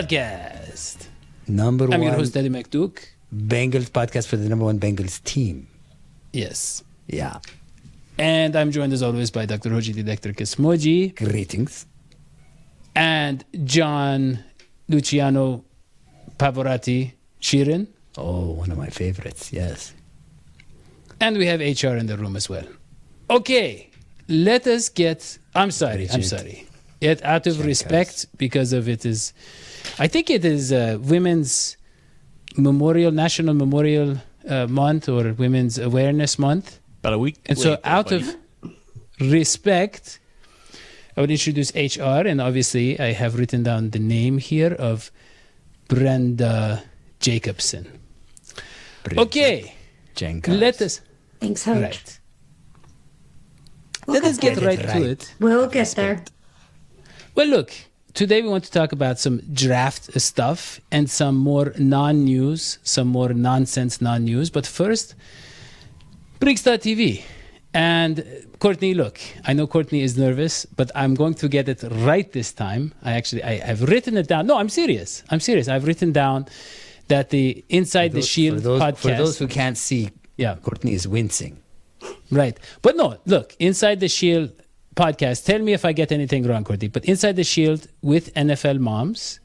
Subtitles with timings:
[0.00, 1.06] Podcast.
[1.46, 3.00] Number I'm one your host, Daddy McDuke.
[3.34, 5.66] Bengals podcast for the number one Bengals team.
[6.32, 6.82] Yes.
[7.06, 7.38] Yeah.
[8.18, 9.70] And I'm joined as always by Dr.
[9.70, 11.86] Hoji Didactor Kismoji Greetings.
[12.94, 14.42] and John
[14.88, 15.64] Luciano
[16.38, 17.86] Pavarotti Sheeran.
[18.16, 19.52] Oh, one of my favorites.
[19.52, 19.92] Yes.
[21.20, 22.64] And we have HR in the room as well.
[23.28, 23.90] Okay,
[24.28, 25.38] let us get.
[25.54, 26.66] I'm sorry, I'm sorry.
[27.00, 29.32] Yet out of Check respect, because of it is,
[29.98, 31.76] I think it is uh, Women's
[32.56, 36.78] Memorial, National Memorial uh, Month or Women's Awareness Month.
[37.00, 37.38] About a week.
[37.46, 38.36] And so, out of
[39.18, 40.18] respect,
[41.16, 45.10] I would introduce HR, and obviously, I have written down the name here of
[45.88, 46.82] Brenda
[47.20, 48.00] Jacobson.
[49.16, 49.74] Okay,
[50.14, 50.58] Jenkins.
[50.58, 51.00] let us.
[51.40, 51.80] Thanks, Hodge.
[51.80, 52.20] Right.
[54.06, 55.34] Let us get Get it right, to it.
[55.40, 56.24] We'll get there.
[57.34, 57.72] Well, look,
[58.12, 63.08] today we want to talk about some draft stuff and some more non news, some
[63.08, 64.50] more nonsense non news.
[64.50, 65.14] But first,
[66.40, 67.22] Briggs.tv.
[67.72, 68.24] And uh,
[68.58, 72.52] Courtney, look, I know Courtney is nervous, but I'm going to get it right this
[72.52, 72.92] time.
[73.02, 74.48] I actually, I have written it down.
[74.48, 75.22] No, I'm serious.
[75.30, 75.68] I'm serious.
[75.68, 76.46] I've written down
[77.06, 78.98] that the Inside the Shield for those, podcast.
[78.98, 80.56] For those who can't see, yeah.
[80.56, 81.62] Courtney is wincing.
[82.30, 82.58] Right.
[82.82, 84.50] But no, look, Inside the Shield
[84.96, 86.88] podcast, tell me if I get anything wrong, Courtney.
[86.88, 89.40] But Inside the Shield with NFL moms,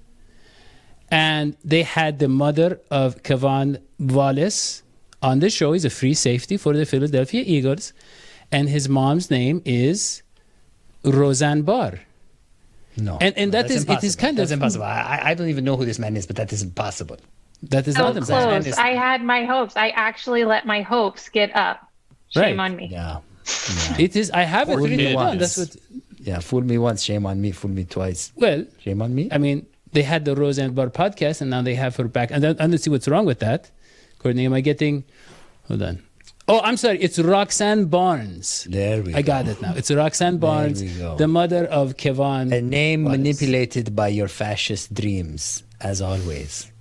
[1.10, 4.84] and they had the mother of K'Von Wallace
[5.22, 5.74] on the show.
[5.74, 7.94] He's a free safety for the Philadelphia Eagles.
[8.52, 10.22] And his mom's name is
[11.04, 12.00] Roseanne Barr.
[12.98, 13.18] No.
[13.22, 14.86] And- and no, that's is- it is kind That's of- impossible.
[14.86, 17.18] I, I don't even know who this man is, but that is impossible.
[17.64, 18.78] That is So not Roseanne close.
[18.78, 19.76] I had my hopes.
[19.76, 21.82] I actually let my hopes get up.
[22.36, 22.46] Right.
[22.50, 22.90] Shame on me.
[22.92, 23.18] Yeah.
[24.00, 24.32] It is.
[24.32, 25.14] I have it Fool written down.
[25.16, 25.40] once.
[25.40, 25.76] That's what.
[26.20, 26.40] Yeah.
[26.40, 27.52] Fool me once, shame on me.
[27.52, 29.30] Fool me twice, Well, shame on me.
[29.32, 32.32] I mean, they had the Roseanne Barr podcast, and now they have her back.
[32.32, 33.70] And then, I don't see what's wrong with that.
[34.20, 35.04] Courtney, am I getting?
[35.68, 36.04] Hold on.
[36.48, 37.00] Oh, I'm sorry.
[37.00, 38.68] It's Roxanne Barnes.
[38.70, 39.18] There we I go.
[39.20, 39.74] I got it now.
[39.76, 40.82] It's Roxanne Barnes,
[41.18, 42.52] the mother of K'Von.
[42.54, 43.18] A name Wallace.
[43.18, 46.72] manipulated by your fascist dreams, as always.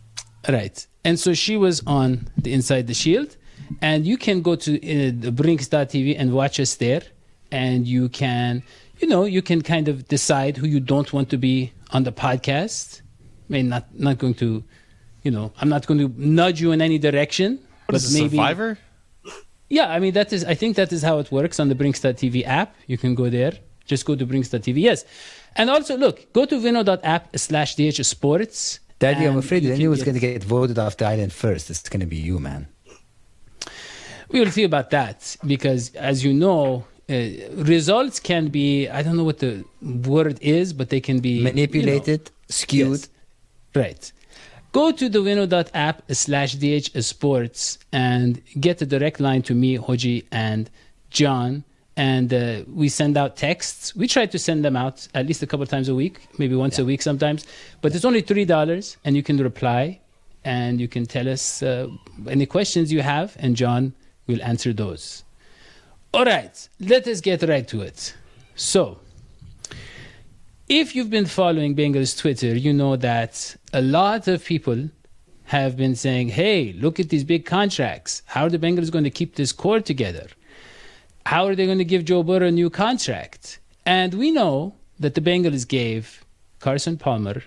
[0.49, 0.87] Right.
[1.05, 3.37] And so she was on the Inside the Shield,
[3.81, 7.03] and you can go to uh, the Brinks.tv and watch us there,
[7.51, 8.62] and you can,
[8.99, 12.13] you know, you can kind of decide who you don't want to be on the
[12.13, 13.01] podcast.
[13.49, 14.65] I mean, not not going to,
[15.23, 18.37] you know, I'm not going to nudge you in any direction, What but is maybe.
[18.37, 18.79] Survivor?
[19.69, 20.45] Yeah, I mean that is.
[20.45, 22.75] I think that is how it works on the Brinks.tv app.
[22.87, 23.53] You can go there.
[23.87, 24.77] Just go to Brinks.tv.
[24.81, 25.05] Yes,
[25.57, 28.81] and also look, go to Vino.app slash DH Sports.
[28.99, 31.69] Daddy, I'm afraid you that anyone's get- going to get voted off the island first.
[31.69, 32.69] It's going to be you, man.
[34.31, 37.15] We will see about that because, as you know, uh,
[37.53, 38.89] results can be.
[38.89, 43.01] I don't know what the word is, but they can be you know, Manipulated, skewed.
[43.01, 43.09] Yes.
[43.75, 44.13] Right.
[44.73, 50.25] Go to the Winnow.app slash DH Sports and get a direct line to me, Hoji,
[50.33, 50.69] and
[51.11, 51.65] John.
[51.97, 53.95] And uh, we send out texts.
[53.95, 56.81] We try to send them out at least a couple times a week, maybe once
[56.81, 57.47] a week sometimes.
[57.83, 60.01] But it's only $3, and you can reply
[60.45, 61.89] and you can tell us uh,
[62.29, 63.95] any questions you have, and John
[64.27, 65.25] will answer those.
[66.12, 68.15] All right, let us get right to it.
[68.55, 69.01] So,
[70.69, 74.89] if you've been following Bengals Twitter, you know that a lot of people
[75.45, 78.22] have been saying, hey, look at these big contracts.
[78.27, 80.27] How are the Bengals going to keep this core together?
[81.27, 83.59] How are they going to give Joe Burrow a new contract?
[83.84, 86.25] And we know that the Bengals gave
[86.60, 87.43] Carson Palmer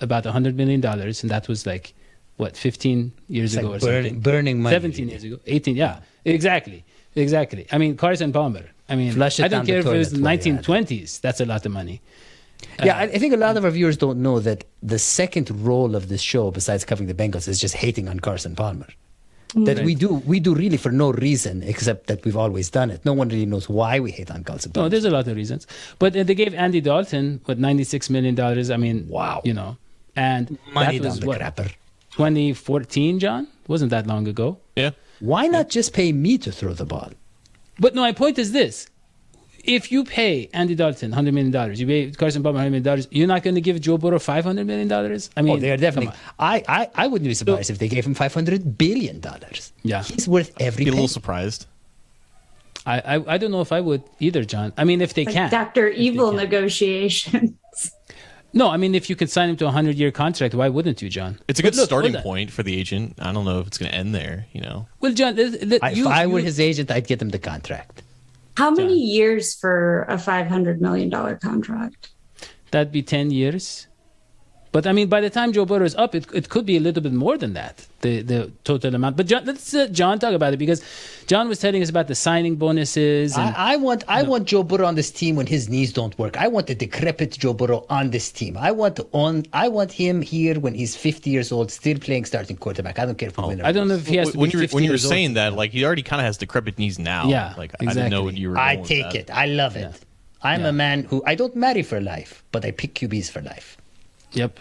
[0.00, 1.92] about $100 million, and that was like,
[2.40, 4.20] what, 15 years It's ago like or burn- something?
[4.20, 4.74] burning money.
[4.74, 5.38] 17 years ago.
[5.46, 6.00] 18, yeah.
[6.24, 6.84] Exactly.
[7.14, 7.66] Exactly.
[7.72, 8.64] I mean, Carson Palmer.
[8.88, 11.20] I mean, Flush I don't care if it was the toilet while you're at 1920s.
[11.20, 12.00] That's a lot of money.
[12.84, 15.94] Yeah, I, I think a lot of our viewers don't know that the second role
[15.94, 18.88] of this show, besides covering the Bengals, is just hating on Carson Palmer.
[19.54, 23.04] that we do we do really for no reason except that we've always done it.
[23.04, 24.70] No one really knows why we hate on Carlson.
[24.76, 25.66] No, there's a lot of reasons.
[25.98, 28.70] But uh, they gave Andy Dalton what 96 million dollars.
[28.70, 29.40] I mean, Wow.
[29.44, 29.76] you know,
[30.14, 31.72] and money that was what crapper.
[32.12, 33.46] 2014, John.
[33.68, 34.58] Wasn't that long ago?
[34.76, 34.90] Yeah.
[35.20, 37.10] Why not just pay me to throw the ball?
[37.78, 38.88] But no, my point is this:
[39.64, 43.08] if you pay Andy Dalton 100 million dollars, you pay Carson Palmer 100 million dollars,
[43.10, 45.30] you're not going to give Joe Burrow 500 million dollars.
[45.36, 46.14] I oh, mean, Oh, they're definitely.
[46.38, 49.72] I, I I wouldn't be surprised if they gave him five hundred billion dollars.
[49.82, 50.02] Yeah.
[50.02, 50.84] he's worth every.
[50.84, 51.66] Be a little surprised.
[52.86, 54.72] I, I I don't know if I would either, John.
[54.76, 55.50] I mean, if they Like can.
[55.50, 55.88] Dr.
[55.88, 57.52] Evil negotiations.
[58.52, 61.00] No, I mean, if you could sign him to a 100 year contract, why wouldn't
[61.02, 61.38] you, John?
[61.48, 63.14] It's a good look, starting hold point for the agent.
[63.20, 64.46] I don't know if it's going to end there.
[64.52, 64.86] You know.
[65.00, 67.28] Well, John, let- let- I, you- if I were you- his agent, I'd get him
[67.30, 68.02] the contract.
[68.56, 69.14] How many John.
[69.14, 72.08] years for a $500 million contract?
[72.72, 73.86] that'd be 10 years.
[74.72, 76.80] But I mean, by the time Joe Burrow is up, it, it could be a
[76.80, 79.16] little bit more than that, the, the total amount.
[79.16, 80.80] But John, let's uh, John talk about it because
[81.26, 83.36] John was telling us about the signing bonuses.
[83.36, 86.16] And, I, I want I want Joe Burrow on this team when his knees don't
[86.20, 86.36] work.
[86.36, 88.56] I want the decrepit Joe Burrow on this team.
[88.56, 92.56] I want on I want him here when he's 50 years old, still playing starting
[92.56, 93.00] quarterback.
[93.00, 93.60] I don't care if we win.
[93.60, 95.04] or Oh, I don't know if he has to when you're, when you were years
[95.04, 95.10] old.
[95.10, 97.26] saying that, like he already kind of has decrepit knees now.
[97.26, 98.42] Yeah, like I didn't know what exactly.
[98.42, 98.58] you were.
[98.58, 99.14] I going with take that.
[99.16, 99.30] it.
[99.32, 99.98] I love it.
[100.42, 100.68] I'm Yeah.
[100.68, 103.76] a man who I don't marry for life, but I pick QBs for life.
[104.32, 104.60] Yep.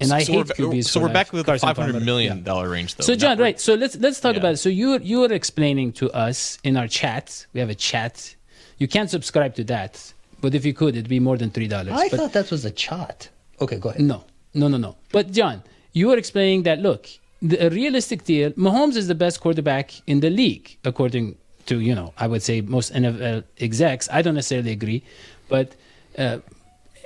[0.00, 0.84] And I so hate we're, QBs.
[0.86, 2.72] So we're back with the five hundred million dollar Yeah.
[2.72, 3.04] range, though.
[3.04, 3.60] So John, Not- right?
[3.60, 4.40] So let's let's talk Yeah.
[4.40, 4.56] about it.
[4.56, 7.46] So you you were explaining to us in our chat.
[7.52, 8.34] We have a chat.
[8.78, 11.92] You can't subscribe to that, but if you could, it'd be more than three dollars.
[11.92, 13.28] I but thought that was a chat.
[13.60, 14.00] Okay, go ahead.
[14.00, 14.24] No,
[14.54, 14.96] no, no, no.
[15.12, 15.62] But John,
[15.92, 16.78] you were explaining that.
[16.80, 17.06] Look,
[17.42, 18.52] the, a realistic deal.
[18.52, 21.36] Mahomes is the best quarterback in the league, according
[21.66, 22.14] to you know.
[22.16, 24.08] I would say most NFL execs.
[24.10, 25.02] I don't necessarily agree,
[25.50, 25.72] but.
[26.18, 26.38] Uh,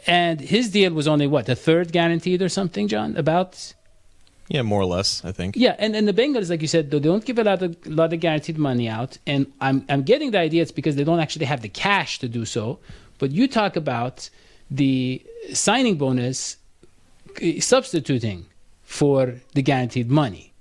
[0.06, 3.16] and his deal was only what a third guaranteed or something, John.
[3.16, 3.74] About
[4.48, 5.56] yeah, more or less, I think.
[5.56, 8.12] yeah, and, and the Bengals, like you said, they don't give a lot of lot
[8.12, 11.46] of guaranteed money out, and I'm I'm getting the idea it's because they don't actually
[11.46, 12.78] have the cash to do so.
[13.18, 14.28] But you talk about
[14.70, 16.56] the signing bonus
[17.42, 18.46] uh, substituting
[18.82, 20.52] for the guaranteed money,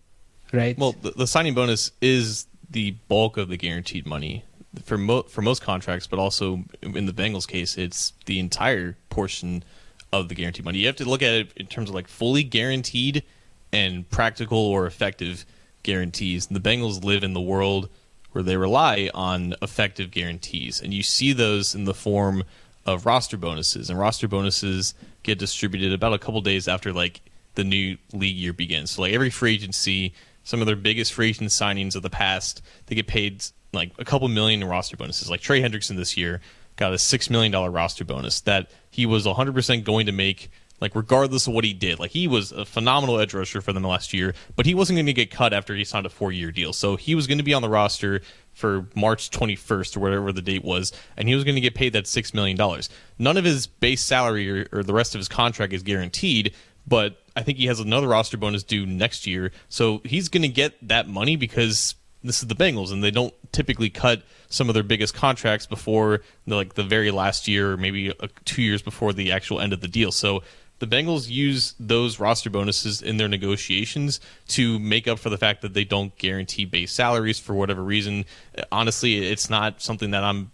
[0.53, 0.77] right?
[0.77, 4.43] Well, the, the signing bonus is the bulk of the guaranteed money
[4.83, 9.63] for mo- for most contracts, but also in the Bengals case, it's the entire portion
[10.11, 10.79] of the guaranteed money.
[10.79, 13.23] You have to look at it in terms of like fully guaranteed
[13.71, 15.45] and practical or effective
[15.81, 16.47] guarantees.
[16.47, 17.89] And the Bengals live in the world
[18.31, 22.43] where they rely on effective guarantees, and you see those in the form
[22.85, 23.89] of roster bonuses.
[23.89, 27.21] And roster bonuses get distributed about a couple days after like
[27.55, 28.91] the new league year begins.
[28.91, 32.61] So like every free agency, some of their biggest free agent signings of the past,
[32.87, 35.29] they get paid like a couple million in roster bonuses.
[35.29, 36.41] Like Trey Hendrickson this year
[36.75, 40.49] got a six million dollar roster bonus that he was 100 percent going to make.
[40.81, 43.83] Like regardless of what he did, like he was a phenomenal edge rusher for them
[43.83, 46.51] last year, but he wasn't going to get cut after he signed a four year
[46.51, 46.73] deal.
[46.73, 48.19] So he was going to be on the roster
[48.51, 51.93] for March 21st or whatever the date was, and he was going to get paid
[51.93, 52.89] that six million dollars.
[53.17, 56.53] None of his base salary or, or the rest of his contract is guaranteed,
[56.85, 60.49] but I think he has another roster bonus due next year, so he's going to
[60.49, 64.73] get that money because this is the Bengals, and they don't typically cut some of
[64.73, 68.81] their biggest contracts before the, like the very last year, or maybe uh two years
[68.81, 70.11] before the actual end of the deal.
[70.11, 70.43] So
[70.79, 75.61] the Bengals use those roster bonuses in their negotiations to make up for the fact
[75.61, 78.25] that they don't guarantee base salaries for whatever reason.
[78.71, 80.51] Honestly, it's not something that I'm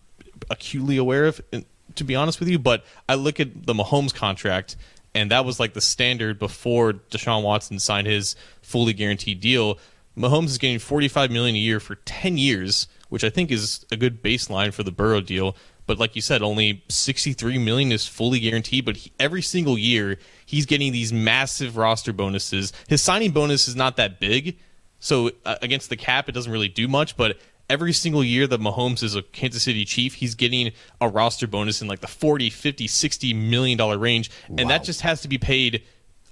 [0.50, 1.42] acutely aware of,
[1.95, 2.60] to be honest with you.
[2.60, 4.75] But I look at the Mahomes contract,
[5.16, 9.80] and that was like the standard before Deshaun Watson signed his fully guaranteed deal.
[10.19, 13.95] Mahomes is getting 45 million a year for 10 years, which I think is a
[13.95, 15.56] good baseline for the Burrow deal.
[15.88, 18.85] But like you said, only 63 million is fully guaranteed.
[18.85, 22.73] But he, every single year, he's getting these massive roster bonuses.
[22.90, 24.59] His signing bonus is not that big,
[24.99, 27.16] so uh, against the cap, it doesn't really do much.
[27.16, 31.47] But every single year that Mahomes is a Kansas City Chief, he's getting a roster
[31.47, 35.30] bonus in like the 40, 50, 60 million dollar range, and that just has to
[35.30, 35.83] be paid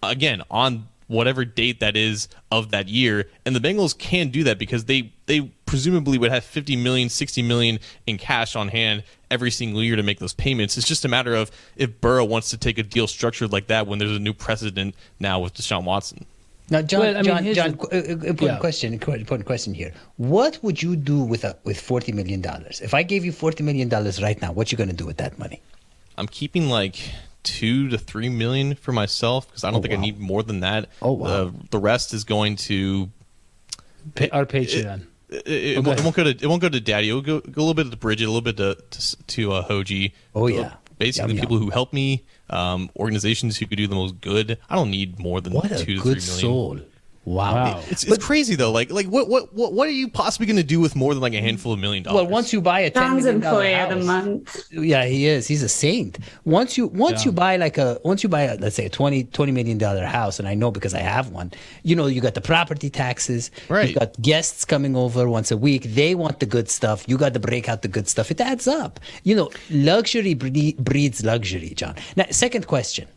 [0.03, 4.57] again on whatever date that is of that year and the Bengals can do that
[4.59, 9.51] because they they presumably would have 50 million 60 million in cash on hand every
[9.51, 12.57] single year to make those payments it's just a matter of if Burrow wants to
[12.57, 16.25] take a deal structured like that when there's a new precedent now with Deshaun Watson
[16.69, 18.57] Now, John, Well, I mean, John, here's John, the- uh, uh, important Yeah.
[18.59, 19.93] question, important question here.
[20.17, 22.81] What would you do with a, with forty million dollars?
[22.81, 25.15] If I gave you forty million dollars right now, what you going to do with
[25.23, 25.61] that money?
[26.17, 26.95] I'm keeping like
[27.47, 30.59] two to three million for myself because I don't Oh, think I need more than
[30.61, 30.89] that.
[31.01, 31.27] Oh, wow.
[31.45, 33.09] The, the rest is going to
[34.15, 35.05] Pa- our Patreon.
[35.29, 35.87] it, it, Okay.
[35.87, 37.09] won't, it won't go to it won't go to Daddy.
[37.09, 39.67] It'll go, go a little bit to Bridget, a little bit to to, to uh,
[39.67, 40.13] Hoji.
[40.35, 40.73] Oh, Uh, yeah.
[40.97, 41.65] basically Yum, people yum.
[41.65, 44.57] who help me, um, organizations who could do the most good.
[44.69, 46.41] I don't need more than What a two to good three million.
[46.41, 46.79] soul!
[47.27, 47.55] Wow.
[47.55, 47.83] Wow.
[47.89, 48.71] It's, it's crazy though.
[48.71, 51.21] Like like what what what what are you possibly going to do with more than
[51.21, 52.21] like a handful of million dollars?
[52.23, 54.63] Well, once you buy a ten John's million dollar employee of the month.
[54.71, 55.45] yeah, he is.
[55.45, 56.19] He's a saint.
[56.45, 59.25] Once you once you buy like a once you buy a, let's say a 20,
[59.25, 61.51] 20 million dollar house, and I know because I have one.
[61.83, 63.51] You know, you got the property taxes.
[63.67, 63.89] Right.
[63.89, 65.83] You got guests coming over once a week.
[65.83, 67.03] They want the good stuff.
[67.09, 68.31] You got to break out the good stuff.
[68.31, 69.01] It adds up.
[69.23, 71.95] You know, luxury breeds luxury, John.
[72.15, 73.09] Now, second question.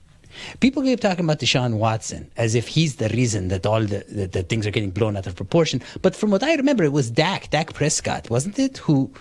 [0.60, 4.26] People keep talking about Deshaun Watson as if he's the reason that all the, the,
[4.26, 5.82] the things are getting blown out of proportion.
[6.02, 9.12] But from what I remember, it was Dak, Dak Prescott, wasn't it, who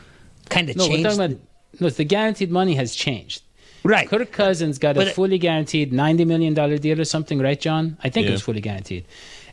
[0.49, 1.39] kind of No, we're talking about
[1.79, 1.89] no.
[1.89, 3.43] The guaranteed money has changed.
[3.83, 4.09] Right.
[4.09, 7.97] Kirk Cousins got a fully guaranteed ninety million dollar deal or something, right, John?
[8.03, 9.05] I think it was fully guaranteed.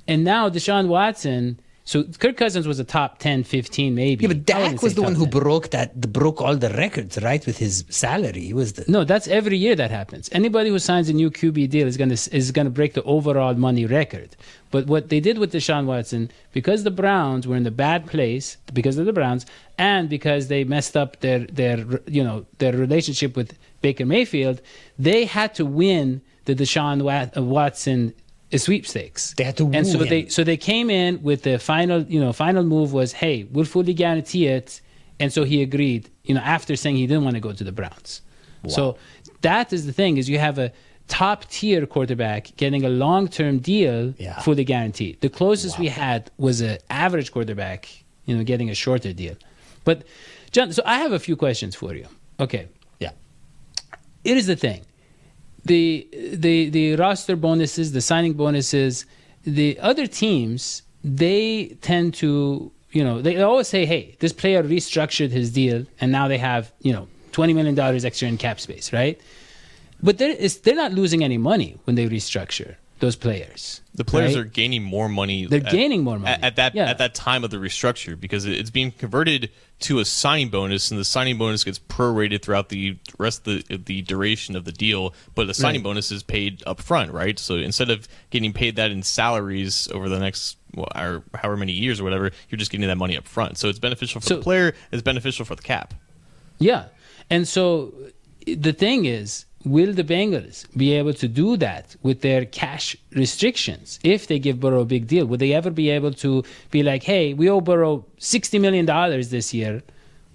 [0.08, 1.60] And now Deshaun Watson.
[1.86, 4.24] So Kirk Cousins was a top 10, 15 maybe.
[4.24, 5.40] Yeah, but Dak was the one who 10.
[5.40, 8.40] broke that, broke all the records, right, with his salary.
[8.40, 10.28] He was the No, that's every year that happens.
[10.32, 13.86] Anybody who signs a new QB deal is gonna is gonna break the overall money
[13.86, 14.30] record.
[14.72, 18.56] But what they did with Deshaun Watson, because the Browns were in the bad place,
[18.74, 19.46] because of the Browns,
[19.78, 21.78] and because they messed up their their
[22.08, 24.60] you know their relationship with Baker Mayfield,
[24.98, 27.36] they had to win the Deshaun Wat-
[28.52, 29.34] Watson sweepstakes.
[29.34, 30.08] They had to and so him.
[30.08, 33.64] they so they came in with the final you know final move was hey we'll
[33.64, 34.80] fully guarantee it,
[35.20, 36.10] and so he agreed.
[36.24, 38.22] You know after saying he didn't want to go to the Browns.
[38.68, 38.96] So
[39.42, 40.72] that is the thing is you have a
[41.06, 44.40] top tier quarterback getting a long term deal Yeah.
[44.40, 45.20] fully guaranteed.
[45.20, 47.88] The closest we had was an average quarterback,
[48.24, 49.36] you know, getting a shorter deal.
[49.84, 50.02] But
[50.50, 52.06] John, so I have a few questions for you.
[52.40, 52.66] Okay.
[52.98, 53.12] yeah.
[54.24, 54.80] It is the thing.
[55.66, 56.08] The
[56.46, 59.06] the the roster bonuses, the signing bonuses,
[59.44, 65.30] the other teams, they tend to you know, they always say, Hey, this player restructured
[65.30, 68.92] his deal and now they have, you know, twenty million dollars extra in cap space,
[68.92, 69.20] right?
[70.02, 73.82] But they're, they're not losing any money when they restructure those players.
[73.94, 74.40] The players right?
[74.42, 75.46] are gaining more money.
[75.46, 76.32] They're gaining more money.
[76.34, 76.88] at, at that Yeah.
[76.90, 79.50] at that time of the restructure because it's being converted
[79.80, 83.76] to a signing bonus, and the signing bonus gets prorated throughout the rest of the
[83.78, 85.14] the duration of the deal.
[85.34, 85.84] But the signing Right.
[85.84, 87.38] bonus is paid up front, right?
[87.38, 91.72] So instead of getting paid that in salaries over the next well, or however many
[91.72, 93.56] years or whatever, you're just getting that money up front.
[93.58, 94.74] So it's beneficial for So- the player.
[94.92, 95.94] It's beneficial for the cap.
[96.58, 96.86] Yeah.
[97.30, 97.92] And so
[98.46, 103.98] the thing is, will the Bengals be able to do that with their cash restrictions
[104.04, 105.26] if they give Burrow a big deal?
[105.26, 108.86] Would they ever be able to be like, hey, we owe Burrow $60 million
[109.28, 109.82] this year,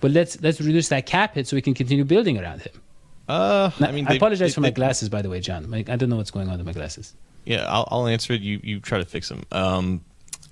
[0.01, 2.73] but let's let's reduce that cap hit so we can continue building around him?
[3.29, 5.71] Uh, Now, I mean, I apologize they- for my they- glasses, by the way, John.
[5.71, 7.13] Like, I don't know what's going on with my glasses.
[7.45, 8.41] Yeah, I'll, I'll answer it.
[8.41, 9.43] You you try to fix them.
[9.51, 10.01] Um,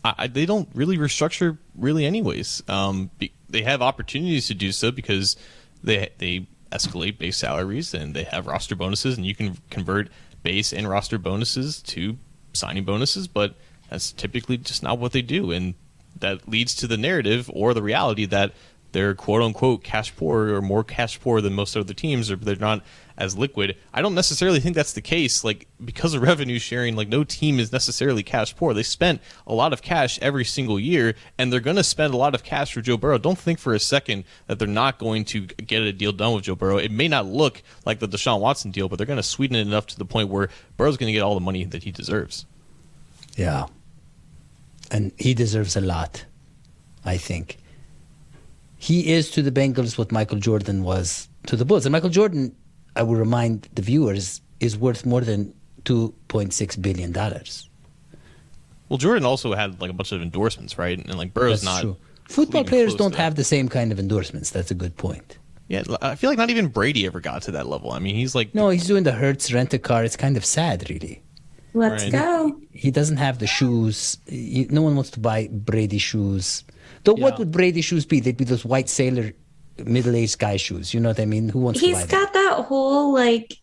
[0.04, 2.64] I, I, they don't really restructure really, anyways.
[2.68, 5.36] Um, be, they have opportunities to do so because
[5.84, 10.10] they they escalate base salaries and they have roster bonuses, and you can convert
[10.44, 12.18] base and roster bonuses to
[12.54, 13.28] signing bonuses.
[13.28, 13.56] But
[13.90, 15.74] that's typically just not what they do, and
[16.20, 18.54] that leads to the narrative or the reality that
[18.92, 22.56] they're quote unquote cash poor or more cash poor than most other teams or they're
[22.56, 22.84] not
[23.20, 23.76] as liquid.
[23.94, 25.44] I don't necessarily think that's the case.
[25.44, 28.74] Like because of revenue sharing, like no team is necessarily cash poor.
[28.74, 32.34] They spent a lot of cash every single year and they're gonna spend a lot
[32.34, 33.18] of cash for Joe Burrow.
[33.18, 36.46] Don't think for a second that they're not going to get a deal done with
[36.46, 36.78] Joe Burrow.
[36.78, 39.86] It may not look like the Deshaun Watson deal, but they're gonna sweeten it enough
[39.88, 42.46] to the point where Burrow's gonna get all the money that he deserves.
[43.36, 43.68] Yeah.
[44.90, 46.26] And he deserves a lot,
[47.04, 47.58] I think.
[48.78, 51.86] He is to the Bengals what Michael Jordan was to the Bulls.
[51.86, 52.56] And Michael Jordan,
[52.96, 55.54] I will remind the viewers, is worth more than
[55.84, 57.14] $2.6 billion.
[58.90, 60.98] Well, Jordan also had like a bunch of endorsements, right?
[60.98, 61.82] And like Burrow's That's not.
[61.82, 61.98] true.
[62.28, 64.50] Football players don't have the same kind of endorsements.
[64.52, 65.38] That's a good point.
[65.68, 67.92] Yeah, I feel like not even Brady ever got to that level.
[67.92, 70.04] I mean, he's like No, he's doing the Hertz rent a car.
[70.04, 71.22] It's kind of sad, really.
[71.76, 72.12] Let's Right.
[72.12, 72.60] go.
[72.72, 74.18] He doesn't have the shoes.
[74.28, 76.64] He, no one wants to buy Brady shoes.
[77.04, 78.20] Though, what would Brady shoes be?
[78.20, 79.32] They'd be those white sailor,
[79.86, 80.94] middle-aged guy shoes.
[80.94, 81.50] You know what I mean?
[81.50, 83.58] Who wants to He's buy got that whole like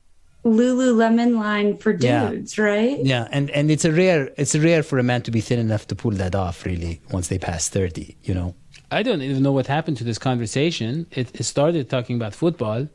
[0.44, 2.30] Lululemon line for Yeah.
[2.30, 2.99] dudes, right?
[3.04, 5.87] Yeah, and and it's a rare it's rare for a man to be thin enough
[5.88, 6.64] to pull that off.
[6.64, 8.54] Really, once they pass thirty, you know.
[8.90, 11.06] I don't even know what happened to this conversation.
[11.11, 12.87] It, it started talking about football,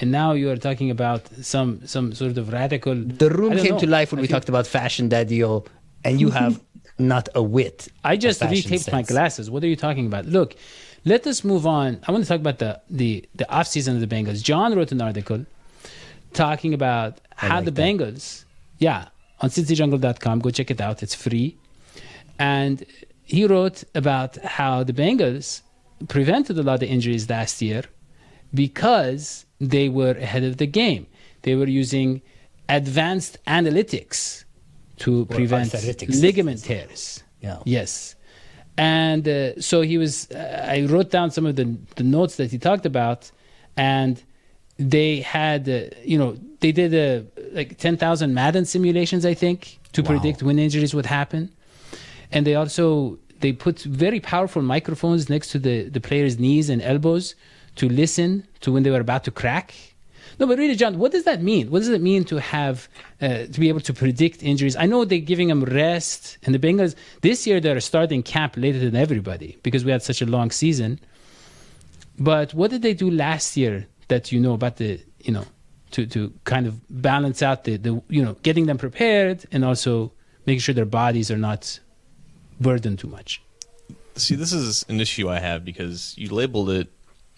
[0.00, 2.94] and now you are talking about some some sort of radical.
[2.94, 3.78] The room came know.
[3.80, 5.64] to life when I we feel- talked about fashion daddy-o,
[6.04, 6.58] and you have
[6.98, 7.88] not a wit.
[8.02, 9.50] I just fashion retaped my glasses.
[9.50, 10.24] What are you talking about?
[10.24, 10.56] Look,
[11.06, 12.00] let us move on.
[12.06, 14.42] I want to talk about the the the off season of the Bengals.
[14.42, 15.46] John wrote an article
[16.34, 17.82] talking about how like the that.
[17.82, 18.44] Bengals,
[18.78, 19.08] yeah,
[19.40, 20.40] on cincyjungle.com.
[20.40, 21.02] Go check it out.
[21.02, 21.56] It's free.
[22.38, 22.84] And
[23.24, 25.62] he wrote about how the Bengals
[26.08, 27.84] prevented a lot of injuries last year
[28.52, 31.06] because they were ahead of the game.
[31.42, 32.20] They were using
[32.68, 34.44] advanced analytics
[34.98, 35.72] to prevent
[36.08, 37.22] ligament tears.
[37.40, 37.60] Yeah.
[37.64, 38.15] Yes.
[38.78, 42.50] And uh, so he was, uh, I wrote down some of the, the notes that
[42.50, 43.30] he talked about,
[43.76, 44.22] and
[44.78, 50.02] they had, uh, you know, they did uh, like 10,000 Madden simulations, I think, to
[50.02, 50.08] Wow.
[50.08, 51.50] predict when injuries would happen.
[52.32, 56.82] And they also, they put very powerful microphones next to the, the players' knees and
[56.82, 57.34] elbows
[57.76, 59.74] to listen to when they were about to crack.
[60.38, 61.70] No, but really, John, what does that mean?
[61.70, 62.88] What does it mean to have
[63.22, 64.76] uh, to be able to predict injuries?
[64.76, 68.78] I know they're giving them rest, and the Bengals this year they're starting camp later
[68.78, 71.00] than everybody because we had such a long season.
[72.18, 75.44] But what did they do last year that you know about the you know
[75.92, 80.12] to to kind of balance out the the you know getting them prepared and also
[80.44, 81.80] making sure their bodies are not
[82.60, 83.42] burdened too much.
[84.16, 86.88] See, this is an issue I have because you labeled it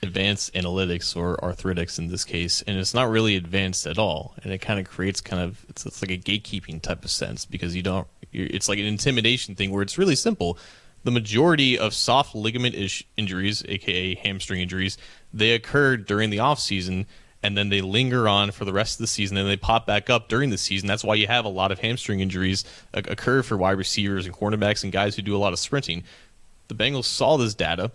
[0.03, 4.35] advanced analytics or arthritics in this case, and it's not really advanced at all.
[4.43, 7.45] And it kind of creates kind of it's, it's like a gatekeeping type of sense
[7.45, 8.07] because you don't.
[8.33, 10.59] It's like an intimidation thing where it's really simple.
[11.05, 14.99] The majority of soft ligament ish injuries, aka hamstring injuries,
[15.33, 17.07] they occur during the off season
[17.43, 20.11] and then they linger on for the rest of the season and they pop back
[20.11, 20.89] up during the season.
[20.89, 24.35] That's why you have a lot of hamstring injuries uh, occur for wide receivers and
[24.35, 26.03] cornerbacks and guys who do a lot of sprinting.
[26.67, 27.93] The Bengals saw this data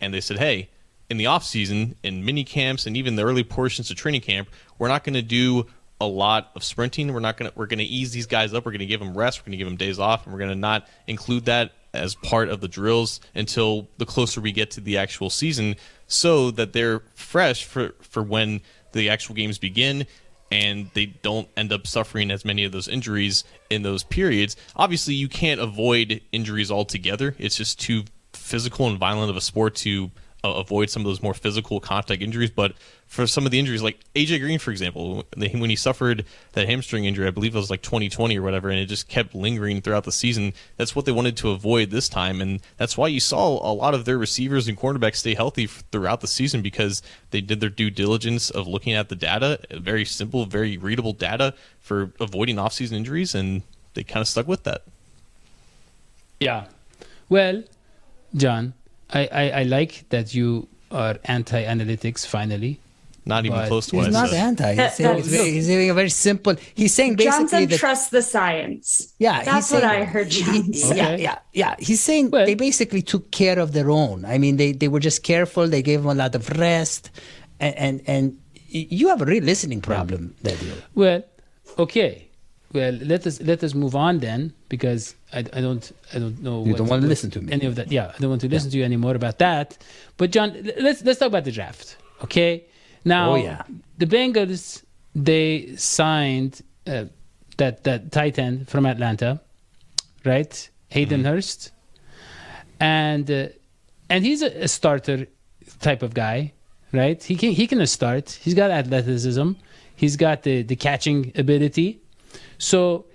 [0.00, 0.70] and they said, "Hey,
[1.08, 4.48] in the offseason, in mini camps and even the early portions of training camp,
[4.78, 5.66] we're not going to do
[6.00, 7.12] a lot of sprinting.
[7.12, 8.66] We're not going to we're going to ease these guys up.
[8.66, 9.40] We're going to give them rest.
[9.40, 12.14] We're going to give them days off, and we're going to not include that as
[12.14, 16.72] part of the drills until the closer we get to the actual season, so that
[16.72, 18.60] they're fresh for for when
[18.92, 20.06] the actual games begin."
[20.48, 24.54] And they don't end up suffering as many of those injuries in those periods.
[24.76, 27.34] Obviously, you can't avoid injuries altogether.
[27.36, 30.12] It's just too physical and violent of a sport to
[30.46, 32.50] uh, avoid some of those more physical contact injuries.
[32.50, 32.74] But
[33.06, 37.04] for some of the injuries, like AJ Green, for example, when he suffered that hamstring
[37.04, 40.04] injury, I believe it was like 2020 or whatever, and it just kept lingering throughout
[40.04, 40.52] the season.
[40.76, 43.94] That's what they wanted to avoid this time, and that's why you saw a lot
[43.94, 47.90] of their receivers and cornerbacks stay healthy throughout the season because they did their due
[47.90, 53.34] diligence of looking at the data, very simple, very readable data for avoiding off-season injuries,
[53.34, 53.62] and
[53.94, 54.82] they kind of stuck with that.
[56.40, 56.66] Yeah.
[57.28, 57.64] Well,
[58.34, 58.74] John,
[59.12, 62.80] I, I, I like that you are anti analytics finally.
[63.28, 64.38] Not even But close to He's what I not said.
[64.38, 64.74] anti.
[64.74, 66.54] He's saying, it's that's- very, he's saying a very simple.
[66.76, 69.12] He's saying basically Johnson that trusts the science.
[69.18, 70.42] Yeah, he's That's what saying- I heard he-
[70.72, 70.96] John.
[70.96, 71.74] Yeah, yeah, yeah.
[71.80, 74.24] He's saying Well- they basically took care of their own.
[74.24, 75.66] I mean, they, they were just careful.
[75.66, 77.10] They gave them a lot of rest,
[77.58, 78.38] and and, and
[78.68, 80.70] you have a real listening problem, Daddy.
[80.94, 81.24] Well,
[81.80, 82.28] okay.
[82.72, 86.62] Well, let us let us move on then, because I, I don't I don't know.
[86.64, 87.52] You what- don't want to listen to me.
[87.52, 87.90] Any of that?
[87.90, 89.76] Yeah, I don't want to listen to you anymore about that.
[90.16, 91.96] But John, let's let's talk about the draft.
[92.22, 92.64] Okay.
[93.04, 93.62] Now, Oh, yeah.
[93.98, 94.82] the Bengals
[95.14, 97.04] they signed uh,
[97.56, 99.40] that that tight end from Atlanta,
[100.24, 100.70] right?
[100.90, 101.28] Hayden Mm-hmm.
[101.28, 101.72] Hurst,
[102.80, 103.48] and uh,
[104.08, 105.26] and he's a, a starter
[105.80, 106.52] type of guy,
[106.92, 107.22] right?
[107.22, 108.30] He can he can start.
[108.42, 109.52] He's got athleticism.
[109.96, 112.00] He's got the the catching ability.
[112.58, 113.06] So,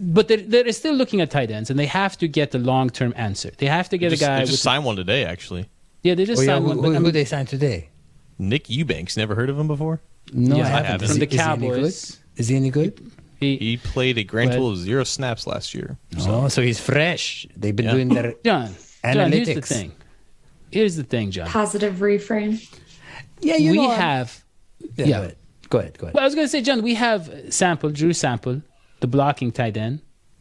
[0.00, 2.88] but they're, they're still looking at tight ends, and they have to get the long
[2.90, 3.50] term answer.
[3.58, 5.68] They have to get Just, a guy they just signed one today, actually.
[6.02, 6.14] yeah.
[6.14, 6.76] They just Oh, yeah, signed who, one.
[6.78, 7.88] who, But, I who they signed today?
[8.38, 9.16] Nick Eubanks.
[9.16, 10.00] Never heard of him before?
[10.32, 10.86] No, Yes, I I haven't.
[10.86, 11.08] haven't.
[11.08, 11.38] From he- the is he?
[11.38, 12.18] Cowboys.
[12.36, 13.10] Is he any good?
[13.38, 15.98] he, He played a grand total of zero snaps last year.
[16.20, 17.46] Oh, so he's fresh.
[17.56, 17.92] They've been Yeah.
[17.92, 19.64] doing their John, John, here's the Analytics.
[19.66, 19.92] thing.
[20.70, 21.46] Here's the thing, John.
[21.48, 22.64] Positive reframe.
[23.40, 23.56] yeah.
[23.56, 24.42] You we know, have
[24.96, 25.06] Yeah, yeah.
[25.06, 25.36] Go ahead.
[25.68, 25.98] Go ahead.
[25.98, 26.14] Go ahead.
[26.14, 28.62] Well, I was going to say, John, we have Sample, Drew Sample,
[29.00, 30.00] the blocking tight end.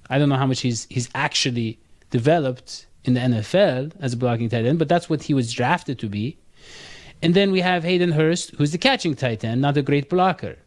[0.09, 4.49] I don't know how much he's he's actually developed in the NFL as a blocking
[4.49, 6.37] tight end, but that's what he was drafted to be.
[7.21, 10.57] And then we have Hayden Hurst, who's the catching tight end, not a great blocker,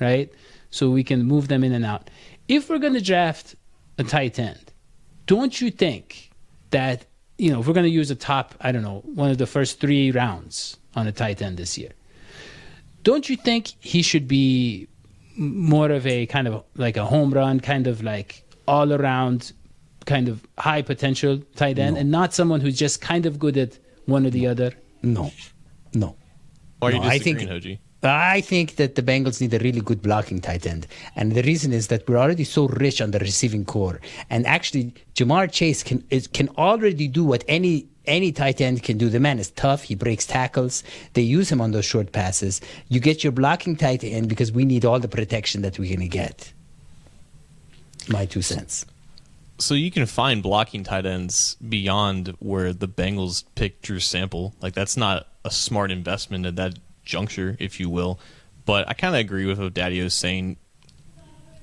[0.00, 0.32] right?
[0.70, 2.10] So we can move them in and out.
[2.48, 3.56] If we're going to draft
[3.98, 4.72] a tight end,
[5.26, 6.30] don't you think
[6.70, 7.04] that,
[7.36, 9.46] you know, if we're going to use a top, I don't know, one of the
[9.46, 11.92] first three rounds on a tight end this year,
[13.02, 14.88] don't you think he should be
[15.38, 19.52] more of a kind of like a home run, kind of like all around,
[20.04, 23.78] kind of high potential tight end, and not someone who's just kind of good at
[24.06, 24.72] one or the other?
[25.02, 25.30] No,
[25.94, 26.16] no.
[26.80, 27.78] Why are you No, I think- disagreeing, Hoji?
[28.02, 30.86] I think that the Bengals need a really good blocking tight end.
[31.16, 34.00] And the reason is that we're already so rich on the receiving core.
[34.30, 38.98] And actually, Ja'Marr Chase can is, can already do what any any tight end can
[38.98, 39.08] do.
[39.08, 39.82] The man is tough.
[39.82, 40.82] He breaks tackles.
[41.12, 42.60] They use him on those short passes.
[42.88, 46.00] You get your blocking tight end because we need all the protection that we're going
[46.00, 46.52] to get.
[48.08, 48.86] My two cents.
[49.58, 54.54] So you can find blocking tight ends beyond where the Bengals picked Drew Sample.
[54.62, 56.78] Like that's not a smart investment at that
[57.08, 58.20] juncture, if you will.
[58.64, 60.58] But I kind of agree with what Daddy saying.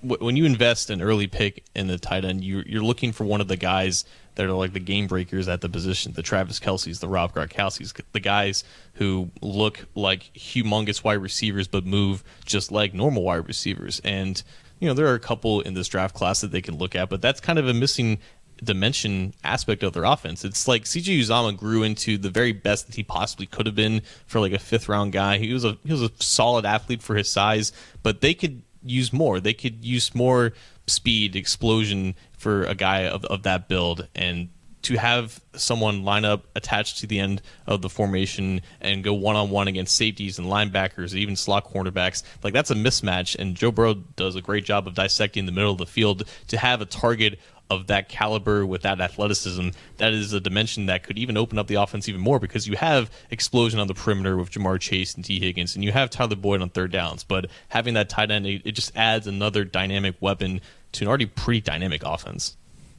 [0.01, 3.39] when you invest an early pick in the tight end, you, you're looking for one
[3.39, 4.03] of the guys
[4.35, 7.93] that are like the game breakers at the position, the Travis Kelce's, the Rob Gronkowski's,
[8.11, 8.63] the guys
[8.95, 14.01] who look like humongous wide receivers but move just like normal wide receivers.
[14.03, 14.41] And
[14.79, 17.09] you know there are a couple in this draft class that they can look at,
[17.09, 18.19] but that's kind of a missing
[18.63, 20.45] dimension aspect of their offense.
[20.45, 24.01] It's like CJ Uzomah grew into the very best that he possibly could have been
[24.25, 25.37] for like a fifth round guy.
[25.37, 27.71] He was a he was a solid athlete for his size,
[28.03, 29.39] but they could use more.
[29.39, 30.53] They could use more
[30.87, 34.49] speed, explosion for a guy of, of that build and
[34.85, 39.35] to have someone line up attached to the end of the formation and go one
[39.35, 43.35] on one against safeties and linebackers, even slot cornerbacks, like that's a mismatch.
[43.35, 46.57] And Joe Burrow does a great job of dissecting the middle of the field to
[46.59, 49.69] have a target of that caliber with that athleticism.
[49.97, 52.75] That is a dimension that could even open up the offense even more because you
[52.77, 56.35] have explosion on the perimeter with Ja'Marr Chase and Tee Higgins, and you have Tyler
[56.35, 57.23] Boyd on third downs.
[57.23, 60.61] But having that tight end, it, it just adds another dynamic weapon
[60.93, 62.55] to an already pretty dynamic offense.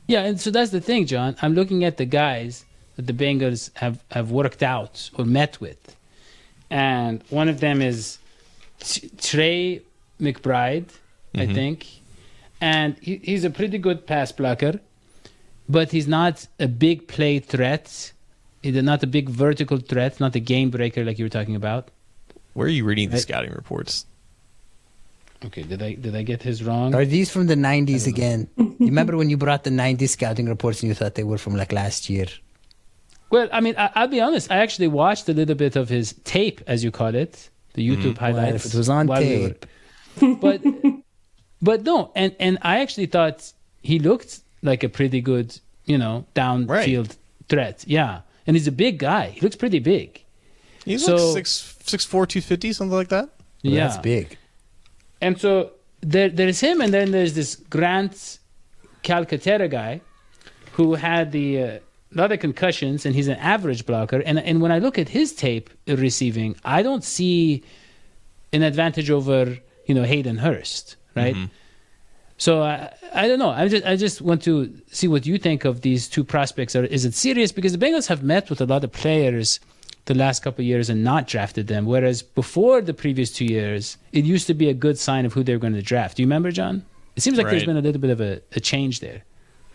[0.08, 1.36] Yeah, and so that's the thing, John.
[1.42, 2.64] I'm looking at the guys
[2.96, 5.96] that the Bengals have, have worked out or met with.
[6.70, 8.18] And one of them is
[9.18, 9.82] Trey
[10.20, 10.88] McBride,
[11.34, 11.54] I mm-hmm.
[11.54, 11.86] think.
[12.60, 14.80] And he, he's a pretty good pass blocker,
[15.68, 18.12] but he's not a big play threat.
[18.62, 21.90] He's not a big vertical threat, not a game breaker like you were talking about.
[22.54, 23.22] Where are you reading the Right.
[23.22, 24.06] scouting reports?
[25.44, 26.94] Okay, did I did I get his wrong?
[26.94, 28.48] Are these from the 90s again?
[28.56, 31.54] you remember when you brought the 90s scouting reports and you thought they were from
[31.54, 32.26] like last year?
[33.28, 34.50] Well, I mean, I, I'll be honest.
[34.50, 38.00] I actually watched a little bit of his tape, as you call it, the mm-hmm.
[38.00, 38.64] YouTube Well, highlights.
[38.66, 39.66] if it was on while we were- tape.
[40.40, 40.62] but
[41.62, 46.26] but no, and and I actually thought he looked like a pretty good, you know,
[46.34, 47.16] downfield
[47.48, 47.84] threat.
[47.86, 49.30] Yeah, and he's a big guy.
[49.30, 50.22] He looks pretty big.
[50.84, 53.28] He's So- like six six four two fifty something like that.
[53.64, 54.36] Well, yeah, That's big.
[55.20, 58.38] And so there there's him, and then there's this Grant
[59.02, 60.00] Calcaterra guy
[60.72, 61.78] who had the uh,
[62.12, 64.20] lot of concussions, and he's an average blocker.
[64.24, 67.62] And and when I look at his tape uh, receiving, I don't see
[68.52, 71.34] an advantage over you know Hayden Hurst, right?
[71.34, 71.52] Mm-hmm.
[72.38, 73.50] So I I don't know.
[73.50, 76.76] I just I just want to see what you think of these two prospects.
[76.76, 77.52] Are is it serious?
[77.52, 79.58] Because the Bengals have met with a lot of players
[80.04, 83.96] the last couple of years and not drafted them, whereas before the previous two years,
[84.12, 86.16] it used to be a good sign of who they were going to draft.
[86.16, 86.84] Do you remember, John?
[87.16, 89.24] It seems like there's been a little bit of a, a change there.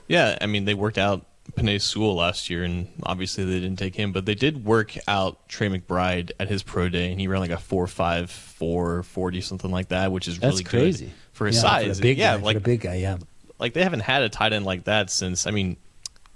[0.08, 3.95] Yeah, I mean they worked out Penei Sewell last year, and obviously they didn't take
[3.95, 7.41] him, but they did work out Trey McBride at his pro day, and he ran
[7.41, 11.06] like a four five four forty something like that, which is That's really crazy.
[11.08, 11.97] good for his Yeah, size.
[11.97, 13.17] a big yeah, guy, like a big guy, yeah.
[13.58, 15.47] like they haven't had a tight end like that since.
[15.47, 15.75] I mean,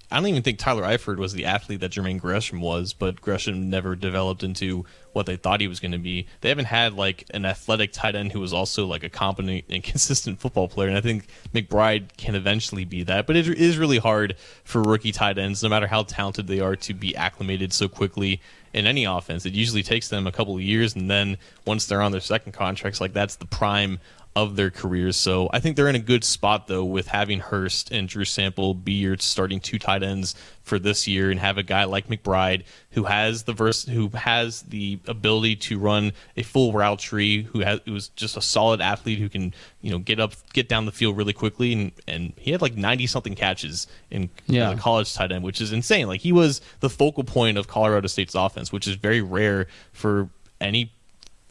[0.09, 3.69] I don't even think Tyler Eifert was the athlete that Jermaine Gresham was, but Gresham
[3.69, 4.83] never developed into
[5.15, 6.27] what they thought he was going to be.
[6.41, 9.81] They haven't had like an athletic tight end who was also like a competent and
[9.81, 13.25] consistent football player, and I think McBride can eventually be that.
[13.25, 16.75] But it is really hard for rookie tight ends, no matter how talented they are,
[16.75, 18.41] to be acclimated so quickly
[18.73, 19.45] in any offense.
[19.45, 22.51] It usually takes them a couple of years, and then once they're on their second
[22.51, 23.99] contracts, like that's the prime
[24.35, 25.15] of their careers.
[25.15, 28.73] So I think they're in a good spot though with having Hurst and Drew Sample
[28.73, 32.63] be your starting two tight ends for this year and have a guy like McBride
[32.91, 37.59] who has the verse who has the ability to run a full route tree, who
[37.61, 40.91] has who's just a solid athlete who can, you know, get up get down the
[40.91, 44.71] field really quickly and, and he had like ninety something catches in Yeah.
[44.71, 46.07] as a college tight end, which is insane.
[46.07, 50.29] Like he was the focal point of Colorado State's offense, which is very rare for
[50.59, 50.91] any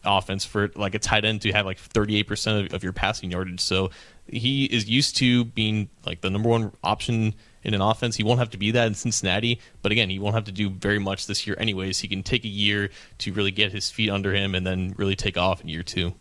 [0.05, 3.61] offense for like a tight end to have like 38% of, of your passing yardage.
[3.61, 3.90] So
[4.27, 8.16] he is used to being like the number one option in an offense.
[8.16, 10.70] He won't have to be that in Cincinnati, but again, he won't have to do
[10.70, 12.00] very much this year anyways.
[12.00, 15.16] He can take a year to really get his feet under him and then really
[15.16, 16.14] take off in year two.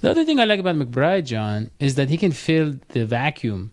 [0.00, 3.72] The other thing I like about McBride, John, is that he can fill the vacuum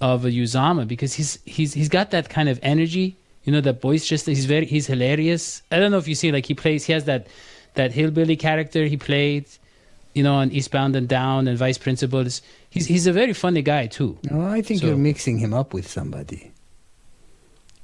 [0.00, 3.16] of a Uzomah because he's he's he's got that kind of energy.
[3.44, 4.26] You know, that boisterous.
[4.26, 5.62] He's very he's hilarious.
[5.70, 6.84] I don't know if you see like he plays.
[6.84, 7.26] He has that
[7.74, 9.46] that hillbilly character he played.
[10.14, 12.42] You know, on Eastbound and Down and Vice Principals.
[12.70, 14.18] He's he's a very funny guy too.
[14.30, 16.52] No, I think So- you're mixing him up with somebody.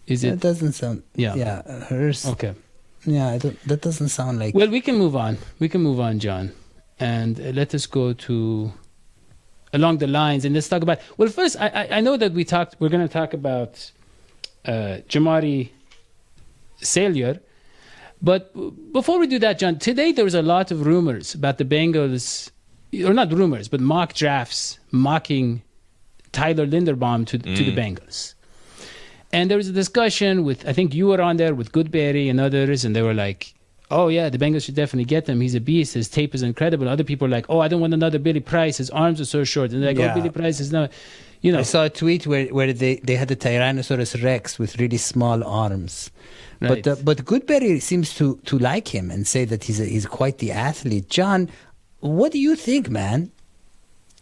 [0.07, 0.31] Is it?
[0.31, 1.03] That doesn't sound.
[1.17, 1.35] Yeah.
[1.35, 2.25] Yeah, hers.
[2.27, 2.55] Okay.
[3.05, 4.55] Yeah, I don't, that doesn't sound like.
[4.55, 5.39] Well, we can move on.
[5.59, 6.53] We can move on, John,
[7.01, 8.73] and uh, let us go to
[9.73, 10.99] along the lines, and let's talk about.
[11.17, 12.77] Well, first, I I, I know that we talked.
[12.81, 13.91] We're going to talk about
[14.65, 15.71] uh, Jamaree
[16.81, 17.41] Salyer,
[18.23, 18.53] but
[18.93, 22.51] before we do that, John, today there was a lot of rumors about the Bengals,
[23.05, 25.63] or not rumors, but mock drafts mocking
[26.33, 28.35] Tyler Linderbaum to to the Bengals.
[29.33, 32.41] And there was a discussion with, I think you were on there with Goodberry and
[32.41, 33.53] others, and they were like,
[33.91, 35.41] oh yeah, the Bengals should definitely get him.
[35.41, 35.95] He's a beast.
[35.95, 36.89] His tape is incredible.
[36.89, 38.79] Other people are like, oh, I don't want another Billy Price.
[38.79, 39.73] His arms are so short.
[39.73, 40.13] And they're like, Yeah.
[40.13, 40.91] oh, Billy Price is not,
[41.43, 41.59] you know.
[41.59, 45.43] I saw a tweet where, where they, they had the Tyrannosaurus Rex with really small
[45.45, 46.11] arms.
[46.61, 46.83] Right.
[46.83, 50.07] But uh, but Goodberry seems to, to like him and say that he's a, he's
[50.07, 51.11] quite the athlete.
[51.11, 51.51] John,
[52.01, 53.33] what do you think, man?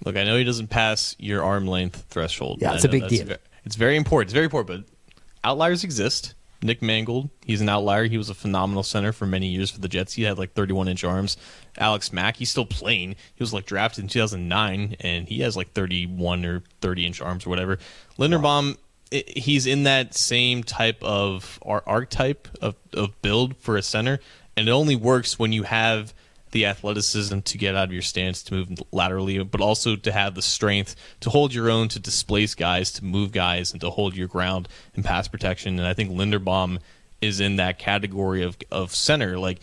[0.05, 2.61] Look, I know he doesn't pass your arm length threshold.
[2.61, 3.27] Yeah, it's a big deal.
[3.27, 4.29] ve- it's very important.
[4.29, 6.35] It's very important, but outliers exist.
[6.63, 8.05] Nick Mangold, he's an outlier.
[8.05, 10.15] He was a phenomenal center for many years for the Jets.
[10.15, 11.37] He had like 31 inch arms.
[11.77, 13.17] Alex Mack, he's still playing.
[13.35, 17.47] He was like drafted in 2009, and he has like 31 or 30 inch arms
[17.47, 17.79] or whatever.
[18.19, 18.79] Linderbaum,
[19.13, 24.19] i he's in that same type of ar- archetype of, of build for a center,
[24.57, 26.15] and it only works when you have
[26.55, 30.37] the athleticism to get out of your stance to move laterally, but also to have
[30.37, 34.17] the strength to hold your own, to displace guys, to move guys, and to hold
[34.17, 35.79] your ground in pass protection.
[35.79, 36.79] And I think Linderbaum
[37.21, 39.37] is in that category of of center.
[39.37, 39.59] Like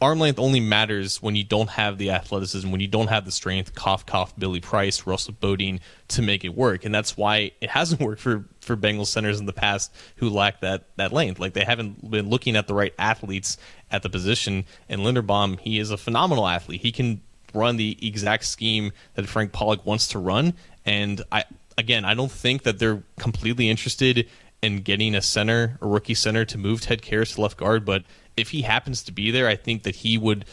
[0.00, 3.32] arm length only matters when you don't have the athleticism, when you don't have the
[3.32, 3.74] strength.
[3.74, 8.00] Cough, cough, Billy Price, Russell Bodine to make it work, and that's why it hasn't
[8.06, 11.38] worked for for Bengals centers in the past who lack that that length.
[11.38, 13.58] Like they haven't been looking at the right athletes
[13.94, 14.64] at the position.
[14.88, 16.80] And Linderbaum, he is a phenomenal athlete.
[16.80, 17.20] He can
[17.54, 20.54] run the exact scheme that Frank Pollack wants to run,
[20.84, 21.44] and I
[21.78, 24.28] again, I don't think that they're completely interested
[24.62, 27.84] in getting a center, a rookie center, to move Ted Karras to left guard.
[27.84, 28.04] But
[28.36, 30.46] if he happens to be there, I think that he would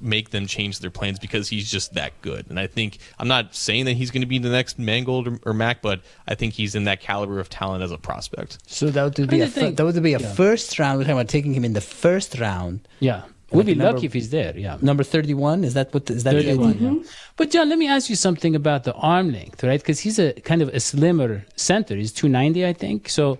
[0.00, 2.46] make them change their plans because he's just that good.
[2.48, 5.38] And I think I'm not saying that he's going to be the next Mangold or,
[5.46, 8.58] or Mack, but I think he's in that caliber of talent as a prospect.
[8.66, 10.34] So that would be a don't think- that would be a yeah.
[10.34, 10.98] first round.
[10.98, 12.88] We're talking about taking him in the first round.
[13.00, 13.22] yeah.
[13.50, 14.56] We'd be number- lucky if he's there.
[14.56, 14.78] Yeah.
[14.80, 15.62] Number thirty one.
[15.62, 16.32] Is that what is that?
[16.34, 16.90] the 31, idea?
[16.90, 17.02] yeah.
[17.36, 19.78] But John, let me ask you something about the arm length, right?
[19.78, 21.94] Because he's a kind of a slimmer center.
[21.94, 23.10] He's 290, I think.
[23.10, 23.38] So,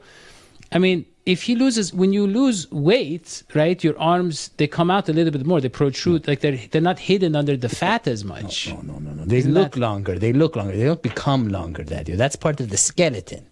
[0.70, 5.08] I mean, if he loses, when you lose weight, right, your arms they come out
[5.08, 5.60] a little bit more.
[5.60, 8.68] They protrude, like they're they're not hidden under the fat as much.
[8.70, 9.24] No, no, no, no.
[9.24, 10.18] They Isn't look that- longer.
[10.18, 10.76] They look longer.
[10.76, 11.84] They don't become longer.
[11.84, 12.16] That you.
[12.16, 13.46] That's part of the skeleton.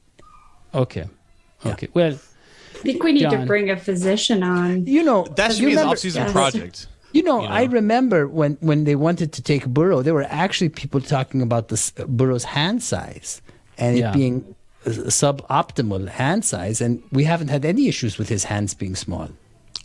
[0.74, 1.06] Okay,
[1.66, 1.88] okay.
[1.94, 3.40] Well, I think we need John.
[3.40, 4.87] to bring a physician on.
[4.87, 6.33] You know, That should you be his remember- off-season Yes.
[6.33, 6.87] project.
[7.12, 7.54] You know, you know?
[7.54, 11.68] I remember when, when they wanted to take Burrow, there were actually people talking about
[11.68, 13.42] this Burrow's hand size
[13.76, 14.11] and Yeah.
[14.11, 14.52] it being uh,
[14.86, 19.28] suboptimal hand size, and we haven't had any issues with his hands being small.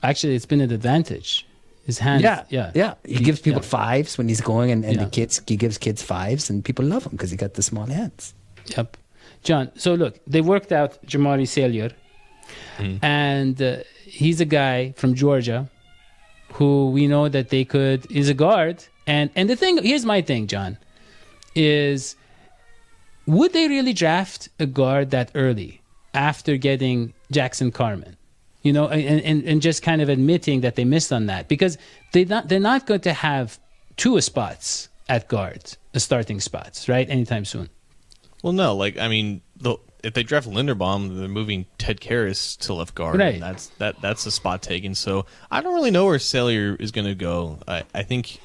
[0.03, 1.45] actually, it's been an advantage.
[1.85, 2.93] His hands, yeah, yeah, yeah.
[3.05, 3.67] He gives people yeah.
[3.67, 5.03] fives when he's going, and, and Yeah.
[5.05, 7.85] the kids he gives kids fives, and people love him because he got the small
[7.85, 8.33] hands.
[8.75, 8.97] Yep.
[9.43, 11.91] John, so look, they worked out Jamaree Salyer,
[13.01, 15.69] and uh, he's a guy from Georgia
[16.53, 18.83] who we know that they could is a guard.
[19.07, 20.77] And and the thing here's my thing, John,
[21.55, 22.15] is
[23.25, 25.81] would they really draft a guard that early
[26.13, 28.17] after getting Jackson Carman?
[28.61, 31.77] You know, and, and, and just kind of admitting that they missed on that because
[32.13, 33.59] they not they're not going to have
[33.95, 37.07] two spots at guard, uh, starting spots, right?
[37.07, 37.69] Anytime soon.
[38.41, 42.73] Well, no, like I mean, the, if they draft Linderbaum, they're moving Ted Karras to
[42.73, 43.19] left guard.
[43.19, 43.35] Right.
[43.35, 44.01] And that's that.
[44.01, 44.95] That's a spot taken.
[44.95, 47.59] So I don't really know where Salyer is going to go.
[47.67, 48.39] I, I think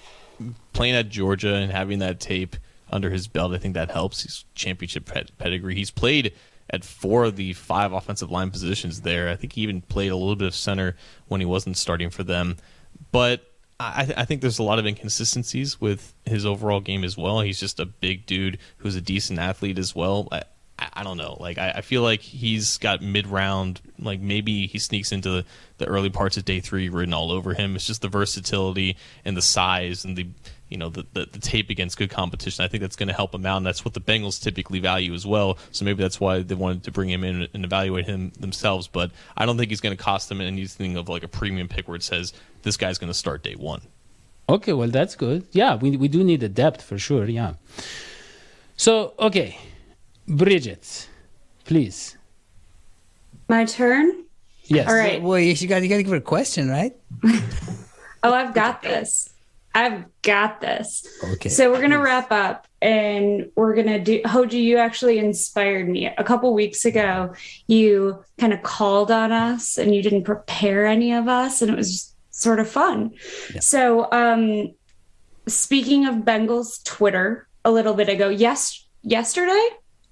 [0.73, 2.57] playing at Georgia and having that tape
[2.91, 4.23] under his belt, I think that helps.
[4.23, 5.75] He's championship ped- pedigree.
[5.75, 6.33] He's played
[6.69, 9.29] at four of the five offensive line positions there.
[9.29, 10.97] I think he even played a little bit of center
[11.29, 12.57] when he wasn't starting for them.
[13.13, 13.51] But
[13.81, 17.41] I, I think there's a lot of inconsistencies with his overall game as well.
[17.41, 20.29] He's just a big dude who's a decent athlete as well.
[20.31, 20.43] I,
[20.79, 21.37] I I don't know.
[21.41, 23.81] Like I, I feel like he's got mid round.
[23.99, 25.45] Like maybe he sneaks into the,
[25.79, 27.75] the early parts of day three written all over him.
[27.75, 30.29] It's just the versatility and the size and the
[30.71, 32.65] you know the, the, the tape against good competition.
[32.65, 35.13] I think that's going to help him out, and that's what the Bengals typically value
[35.13, 35.59] as well.
[35.73, 38.89] So maybe that's why they wanted to bring him in and evaluate him themselves.
[38.89, 41.89] But I don't think he's going to cost them anything of like a premium pick
[41.89, 43.83] where it says this guy's going to start day one.
[44.49, 45.47] Okay, well that's good.
[45.53, 47.27] Yeah, we we do need the depth for sure.
[47.27, 47.55] Yeah.
[48.77, 49.59] So okay,
[50.27, 51.09] Bridget,
[51.65, 52.17] please.
[53.49, 54.25] My turn?
[54.65, 54.89] Yes.
[54.89, 55.21] All right.
[55.21, 56.95] Well, you got you got to give her a question, right?
[58.23, 59.31] Oh, I've got this.
[59.75, 61.07] I've got this.
[61.35, 61.49] Okay.
[61.49, 64.21] So we're gonna wrap up, and we're gonna do.
[64.23, 66.07] Hoji, you actually inspired me.
[66.07, 67.35] A couple weeks ago,
[67.67, 71.77] you kind of called on us, and you didn't prepare any of us, and it
[71.77, 73.13] was sort of fun.
[73.61, 74.75] So, um,
[75.47, 79.69] speaking of Bengals Twitter, a little bit ago, yes, yesterday,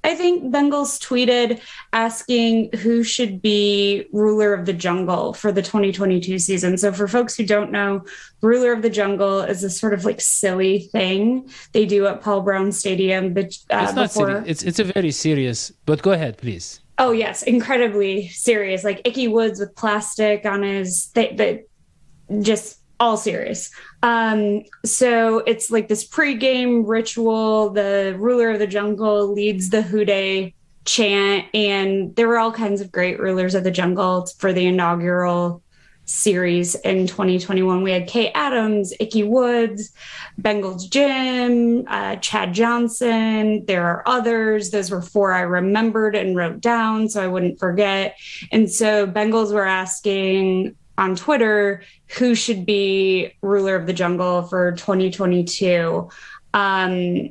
[0.08, 1.60] I think Bengals tweeted
[1.92, 6.78] asking who should be ruler of the jungle for the 2022 season.
[6.78, 8.06] So, for folks who don't know,
[8.40, 12.40] ruler of the jungle is a sort of like silly thing they do at Paul
[12.40, 13.34] Brown Stadium.
[13.34, 14.48] But uh, It's not before, serious.
[14.48, 15.72] It's it's a very serious.
[15.84, 16.80] But go ahead, please.
[16.96, 18.84] Oh yes, incredibly serious.
[18.84, 21.68] Like Ickey Woods with plastic on his th- that
[22.40, 23.70] just all serious.
[24.02, 27.70] Um, so it's like this pre-game ritual.
[27.70, 32.80] The ruler of the jungle leads the Who Dey chant, and there were all kinds
[32.80, 35.62] of great rulers of the jungle for the inaugural
[36.08, 37.82] series in 2021.
[37.82, 39.92] We had Kay Adams, Ickey Woods,
[40.40, 43.64] Bengals Jim, uh, Chad Johnson.
[43.66, 44.70] There are others.
[44.70, 48.16] Those were four I remembered and wrote down so I wouldn't forget.
[48.50, 51.82] And so Bengals were asking on Twitter
[52.18, 56.10] who should be ruler of the jungle for 2022.
[56.52, 57.30] Um,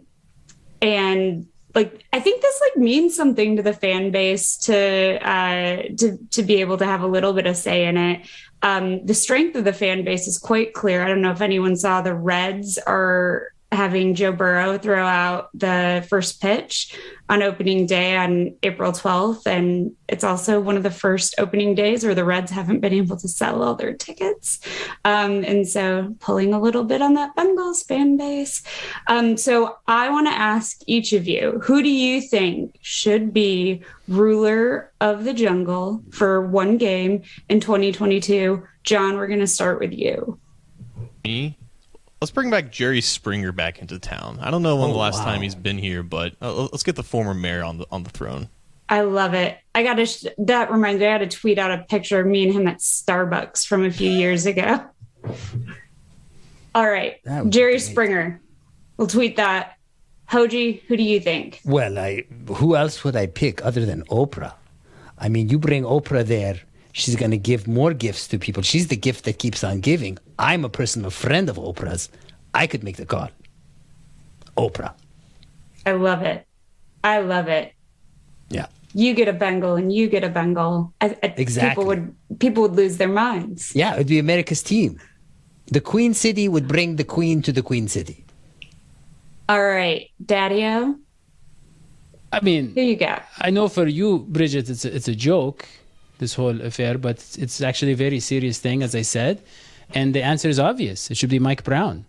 [0.81, 6.17] and like I think this like means something to the fan base to uh, to
[6.31, 8.27] to be able to have a little bit of say in it.
[8.63, 11.03] Um, the strength of the fan base is quite clear.
[11.03, 16.05] I don't know if anyone saw the Reds are having Joe Burrow throw out the
[16.09, 16.97] first pitch
[17.29, 19.45] on opening day on April 12th.
[19.45, 23.17] And it's also one of the first opening days where the Reds haven't been able
[23.17, 24.59] to sell all their tickets.
[25.03, 28.63] Um, and so pulling a little bit on that Bengals fan base.
[29.07, 33.81] Um, so I want to ask each of you who do you think should be
[34.07, 38.63] ruler of the jungle for one game in 2022?
[38.83, 40.39] John, we're going to start with you.
[41.25, 41.57] Me?
[42.21, 44.39] Let's bring back Jerry Springer back into town.
[44.41, 45.25] I don't know when Oh, the last wow.
[45.25, 48.09] time he's been here, but uh, let's get the former mayor on the on the
[48.09, 48.49] throne.
[48.89, 49.57] I love it.
[49.75, 52.25] I got to, sh- that reminds me, I got to tweet out a picture of
[52.25, 54.79] me and him at Starbucks from a few years ago.
[56.73, 57.17] All right.
[57.25, 57.81] That would be Jerry great.
[57.81, 58.41] Springer.
[58.97, 59.73] We'll tweet that.
[60.31, 61.61] Hoji, who do you think?
[61.65, 64.53] Well, I who else would I pick other than Oprah?
[65.17, 66.59] I mean, you bring Oprah there,
[66.97, 68.63] she's going to give more gifts to people.
[68.63, 70.17] She's the gift that keeps on giving.
[70.39, 72.09] I'm a personal friend of Oprah's.
[72.53, 73.29] I could make the call.
[74.57, 74.93] Oprah.
[75.85, 76.45] I love it.
[77.03, 77.73] I love it.
[78.49, 78.67] Yeah.
[78.93, 80.93] You get a Bengal and you get a Bengal.
[80.99, 81.69] I, I, Exactly.
[81.69, 83.75] People would people would lose their minds.
[83.75, 84.99] Yeah, it would be America's team.
[85.67, 88.25] The Queen City would bring the Queen to the Queen City.
[89.49, 90.95] All right, Daddy-O,
[92.31, 93.15] I mean, here you go.
[93.39, 95.65] I know for you, Bridget, it's a, it's a joke,
[96.19, 99.41] this whole affair, but it's, it's actually a very serious thing, as I said.
[99.93, 101.09] And the answer is obvious.
[101.11, 102.05] It should be Mike Brown.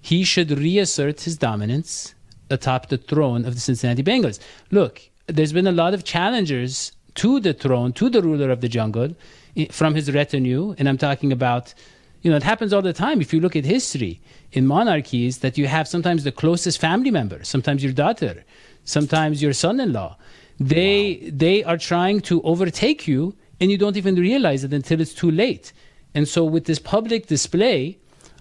[0.00, 2.14] He should reassert his dominance
[2.48, 4.40] atop the throne of the Cincinnati Bengals.
[4.70, 8.68] Look, there's been a lot of challengers to the throne, to the ruler of the
[8.68, 9.14] jungle,
[9.70, 10.74] from his retinue.
[10.78, 11.74] And I'm talking about,
[12.22, 13.20] you know, it happens all the time.
[13.20, 14.20] If you look at history
[14.52, 18.44] in monarchies, that you have sometimes the closest family member, sometimes your daughter,
[18.84, 20.16] sometimes your son-in-law.
[20.58, 25.14] They they are trying to overtake you, and you don't even realize it until it's
[25.14, 25.72] too late.
[26.14, 27.98] And so, with this public display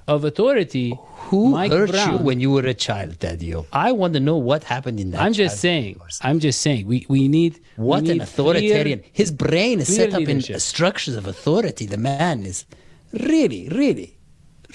[0.08, 0.98] of authority,
[1.30, 3.54] Who Mike hurt Brown, you when you were a child, Daddy?
[3.72, 6.00] I want to know what happened in that I'm just saying.
[6.22, 6.88] I'm just saying.
[6.88, 9.00] We we need we What need an authoritarian.
[9.00, 11.86] clear- His brain is set up in structures of authority.
[11.86, 12.66] The man is
[13.14, 14.18] really, really,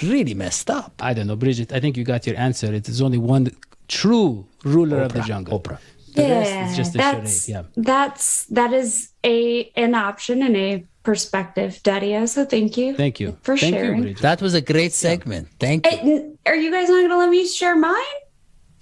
[0.03, 0.93] really messed up.
[1.01, 1.73] I don't know, Bridget.
[1.73, 2.73] I think you got your answer.
[2.73, 3.51] It is only one
[3.89, 5.59] true ruler of the jungle.
[5.61, 5.79] Oprah.
[6.14, 7.66] The rest is just a that's charade.
[7.77, 7.83] Yeah.
[7.83, 12.27] that's that is a an option and a perspective, Daddy-O.
[12.27, 12.94] So thank you.
[12.96, 14.03] Thank you for Thank sharing.
[14.09, 15.48] You, That was a great segment.
[15.61, 15.90] Thank you.
[15.90, 18.16] Hey, n- are you guys not going to let me share mine?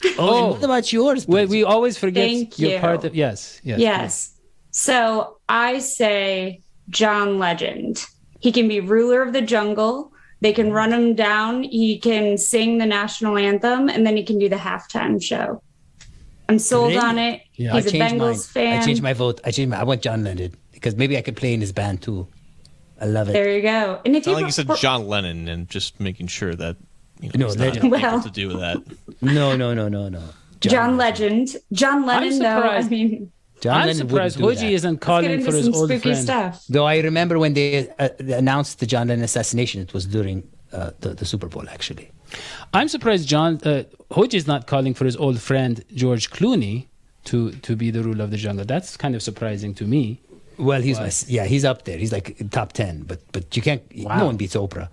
[0.04, 0.38] Oh, oh.
[0.44, 1.26] and what about yours?
[1.26, 1.50] Well, Bridget?
[1.50, 2.78] we always forget Thank you're you.
[2.80, 3.78] part of yes, yes.
[3.80, 4.38] Yes.
[4.70, 8.04] So I say John Legend.
[8.40, 10.12] He can be ruler of the jungle.
[10.40, 11.62] They can run him down.
[11.62, 15.62] He can sing the national anthem, and then he can do the halftime show.
[16.52, 16.98] I'm sold Really?
[16.98, 17.42] on it.
[17.54, 17.72] Yeah.
[17.74, 18.20] He's I a changed mine.
[18.34, 18.80] Bengals fan.
[18.80, 19.40] I changed my vote.
[19.44, 19.80] I changed my.
[19.80, 22.26] I want John Lennon because maybe I could play in his band too.
[23.00, 23.32] I love it.
[23.32, 24.00] there you go.
[24.04, 26.76] And if Not you, like you said John Lennon and just making sure that
[27.20, 27.84] you know No, he's not Legend.
[27.86, 28.76] able Well- to do with that.
[29.20, 30.22] No, no, no, no, no.
[30.60, 32.46] John Legend, John Lennon, though.
[32.48, 32.90] I surprised.
[32.90, 34.74] mean, John I'm Lennon surprised wouldn't do Hoji that.
[34.74, 36.18] isn't calling for his old spooky friend.
[36.18, 36.64] stuff.
[36.68, 40.90] Though I remember when they uh, announced the John Lennon assassination, it was during uh,
[41.00, 42.10] the, the Super Bowl, actually.
[42.72, 46.86] I'm surprised John uh, Hoji is not calling for his old friend George Clooney
[47.24, 48.64] to to be the ruler of the jungle.
[48.64, 50.20] That's kind of surprising to me.
[50.58, 51.98] Well, he's my yeah, he's up there.
[51.98, 53.82] He's like top ten, but but you can't.
[53.96, 54.18] Wow.
[54.18, 54.88] No one beats Oprah.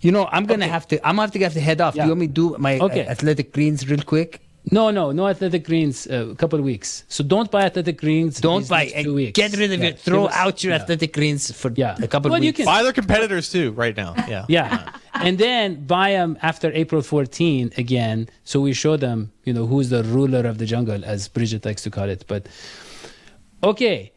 [0.00, 0.72] You know, I'm gonna Okay.
[0.72, 0.96] have to.
[1.06, 1.94] I'm gonna have to have to head off.
[1.94, 2.02] Yeah.
[2.04, 3.06] Do you want me to do my Okay.
[3.06, 4.40] uh, athletic greens real quick?
[4.70, 6.06] No, no, no athletic greens.
[6.06, 7.04] uh, A couple of weeks.
[7.08, 8.40] So don't buy athletic greens.
[8.40, 8.84] Don't buy.
[8.84, 9.36] next uh, Two weeks.
[9.36, 9.98] Get rid of Yeah, it.
[10.00, 10.80] Throw give us- out your yeah.
[10.82, 11.96] athletic greens for Yeah.
[12.02, 12.56] a couple Well, of you weeks.
[12.58, 14.14] can- Buy their competitors too right now.
[14.26, 14.46] Yeah.
[14.48, 14.88] Yeah,
[15.24, 19.90] and then buy them after April 14 again, so we show them, you know, who's
[19.90, 22.24] the ruler of the jungle, as Bridget likes to call it.
[22.26, 22.46] But
[23.62, 24.12] okay,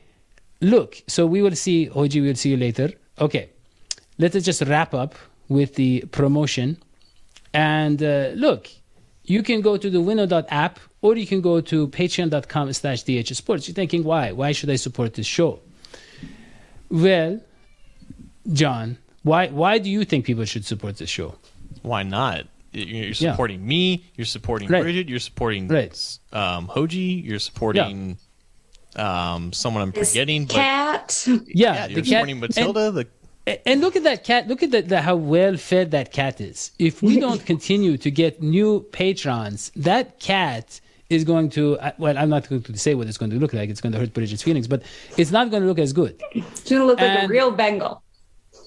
[0.61, 1.01] look.
[1.07, 2.21] So we will see, Oji.
[2.21, 2.91] We will see you later.
[3.19, 3.49] Okay,
[4.17, 5.15] let us just wrap up
[5.47, 6.77] with the promotion.
[7.53, 8.69] And uh, look,
[9.23, 13.67] you can go to the winnow.app or you can go to patreon.com slash dhsports.
[13.67, 14.31] You're thinking, why?
[14.31, 15.59] Why should I support this show?
[16.89, 17.41] Well,
[18.51, 18.97] John,
[19.27, 21.35] Why why do you think people should support this show?
[21.81, 22.47] Why not?
[22.71, 23.13] You're Yeah.
[23.31, 24.05] supporting me.
[24.15, 24.83] You're supporting Right.
[24.83, 25.09] Bridget.
[25.09, 25.93] You're supporting Right.
[26.31, 27.23] um, Hoji.
[27.27, 28.17] You're supporting
[28.95, 30.45] um, someone I'm This forgetting.
[30.45, 31.23] But cat.
[31.27, 32.91] Yeah, yeah, the you're cat supporting Matilda.
[32.91, 33.07] the
[33.45, 34.47] and, and look at that cat.
[34.47, 36.71] Look at the, the, how well fed that cat is.
[36.79, 41.77] If we don't continue to get new patrons, that cat is going to.
[41.79, 43.69] uh, Well, I'm not going to say what it's going to look like.
[43.69, 44.81] It's going to hurt Bridget's feelings, but
[45.17, 46.21] it's not going to look as good.
[46.33, 48.01] It's gonna look like a real Bengal.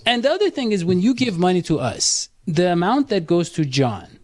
[0.06, 3.50] And the other thing is when you give money to us, the amount that goes
[3.50, 4.18] to John,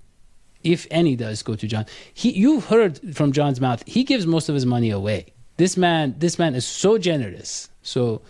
[0.63, 4.49] if any does go to John, he you've heard from John's mouth, he gives most
[4.49, 5.27] of his money away.
[5.59, 7.69] This man, this man is so generous.
[7.83, 8.23] So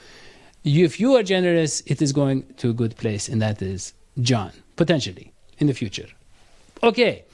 [0.63, 3.95] you, if you are generous, it is going to a good place, and that is
[4.21, 6.09] John, potentially in the future.
[6.83, 7.25] Okay.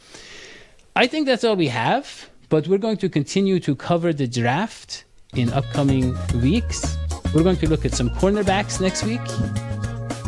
[0.94, 5.04] I think that's all we have, but we're going to continue to cover the draft
[5.34, 6.96] in upcoming weeks.
[7.34, 9.20] We're going to look at some cornerbacks next week,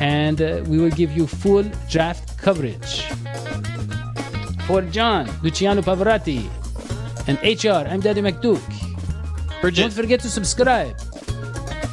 [0.04, 3.04] and uh, we will give you full draft coverage.
[4.66, 6.44] For John, Luciano Pavarotti,
[7.26, 8.60] and HR, I'm Daddy McDuke.
[9.62, 9.80] Bridget.
[9.80, 10.94] Don't forget to subscribe.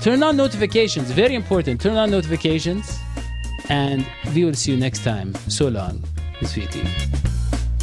[0.01, 1.79] Turn on notifications, very important.
[1.79, 2.99] Turn on notifications,
[3.69, 4.05] and
[4.35, 5.33] we will see you next time.
[5.47, 6.03] So long,
[6.43, 6.83] sweetie.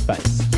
[0.07, 0.58] Bye.